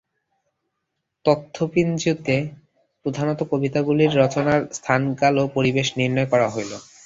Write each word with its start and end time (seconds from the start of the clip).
তথ্যপঞ্জীতে 1.25 2.35
প্রধানত 3.05 3.39
কবিতাগুলির 3.51 4.11
রচনার 4.17 4.61
স্থান 4.73 5.01
কাল 5.15 5.35
ও 5.39 5.53
পরিবেশ 5.55 5.87
নির্ণয় 5.99 6.29
করা 6.31 6.47
হইল। 6.49 6.71